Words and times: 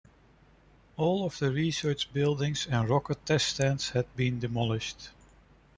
All 0.97 1.27
of 1.27 1.37
the 1.37 1.51
research 1.51 2.11
buildings 2.11 2.65
and 2.67 2.89
rocket 2.89 3.23
test 3.23 3.49
stands 3.49 3.91
had 3.91 4.07
been 4.15 4.39
demolished. 4.39 5.11